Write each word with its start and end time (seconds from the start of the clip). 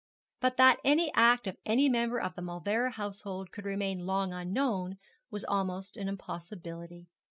But 0.39 0.57
that 0.57 0.79
any 0.83 1.13
act 1.13 1.45
of 1.45 1.57
any 1.63 1.87
member 1.87 2.19
of 2.19 2.33
the 2.33 2.41
Mauleverer 2.41 2.93
household 2.93 3.51
could 3.51 3.65
remain 3.65 3.99
long 4.07 4.33
unknown 4.33 4.97
was 5.29 5.45
almost 5.45 5.95
an 5.95 6.07
impossibility. 6.07 7.05